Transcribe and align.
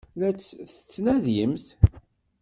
La 0.19 0.29
tt-tettnadimt? 0.31 1.65